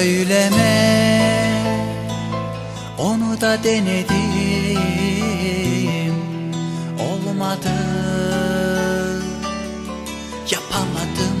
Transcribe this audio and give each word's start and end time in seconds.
söyleme. 0.00 1.20
Onu 2.98 3.40
da 3.40 3.64
denedim. 3.64 4.80
Olmadı. 6.98 7.72
Yapamadım. 10.50 11.40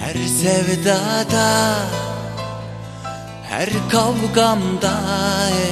Her 0.00 0.14
sevdada 0.26 1.74
Her 3.48 3.68
kavgamda 3.90 5.00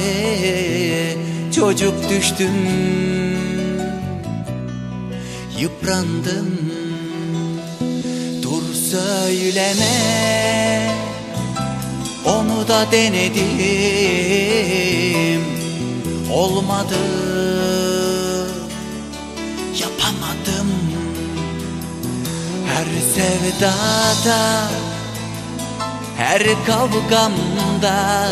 eh, 0.03 1.15
Çocuk 1.55 2.09
düştüm. 2.09 2.51
Yıprandım. 5.59 6.71
Söyleme. 8.91 10.80
Onu 12.25 12.67
da 12.67 12.91
denedim. 12.91 13.41
Olmadı. 16.31 16.95
Yapamadım. 19.81 20.71
Her 22.67 22.85
sevdada 23.15 24.69
Her 26.17 26.43
kavgamda 26.65 28.29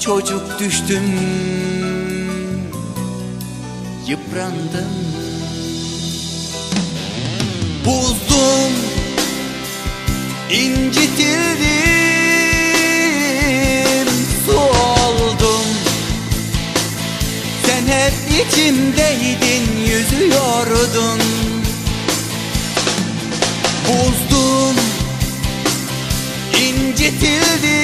Çocuk 0.00 0.58
düştüm. 0.58 1.20
Yıprandım. 4.06 4.94
Buzdum 7.84 8.72
incitildim 10.50 11.83
yüzüyordun 20.24 21.20
Buzdum 23.88 24.76
incitildim 26.60 27.74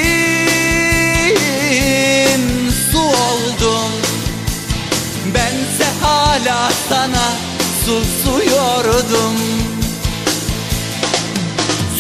Su 2.92 2.98
oldum 2.98 3.92
Bense 5.34 5.86
hala 6.00 6.70
sana 6.88 7.32
susuyordum 7.84 9.36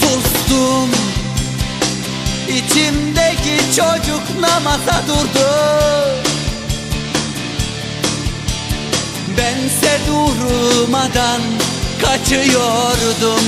Sustum 0.00 0.90
İçimdeki 2.48 3.56
çocuk 3.76 4.40
namaza 4.40 5.02
durdu 5.08 5.79
Bense 9.40 9.92
durmadan 10.06 11.40
kaçıyordum. 12.02 13.46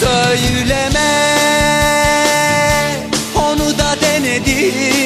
Söyleme 0.00 1.12
onu 3.36 3.78
da 3.78 3.96
denedim. 4.00 5.02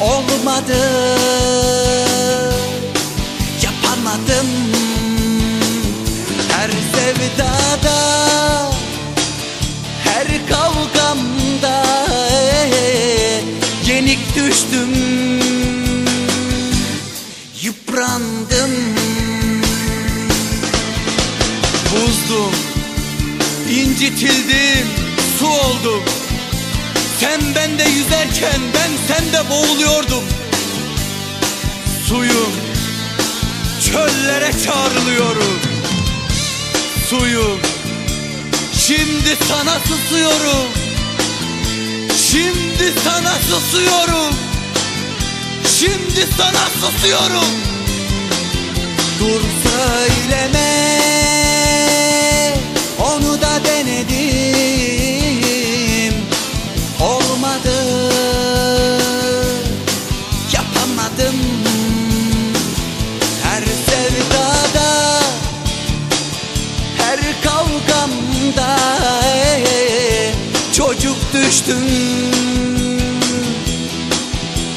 Olmadı 0.00 0.82
Yapamadım. 3.62 4.48
Her 6.48 6.70
sevdada 6.70 7.91
incitildim 24.02 24.86
Su 25.38 25.46
oldum. 25.46 26.02
Sen 27.20 27.40
bende 27.54 27.84
yüzerken 27.84 28.60
ben 28.74 29.14
sende 29.14 29.50
boğuluyordum. 29.50 30.24
Suyum 32.08 32.52
çöllere 33.84 34.52
çağrılıyorum. 34.64 35.60
Suyum 37.08 37.60
şimdi 38.78 39.36
sana 39.48 39.78
susuyorum. 39.78 40.68
Şimdi 42.30 42.92
sana 43.04 43.34
susuyorum. 43.34 44.34
Şimdi 45.78 46.28
sana 46.36 46.90
susuyorum. 46.90 47.50
Dur 49.20 49.40
söyleme 49.70 50.91
düştüm 71.66 71.86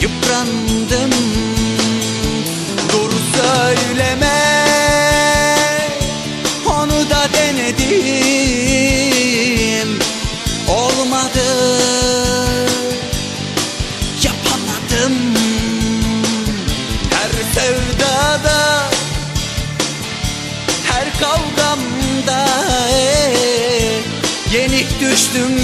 Yıprandım. 0.01 1.11
Dur 2.91 3.11
söyleme. 3.35 4.39
Onu 6.65 7.09
da 7.09 7.27
denedim. 7.33 8.39
Olmadı. 10.67 11.47
Yapamadım. 14.23 15.15
Her 17.09 17.31
sevdada 17.53 18.59
Her 20.83 21.07
kavgamda 21.19 22.45
Yenik 24.53 24.99
düştüm 24.99 25.55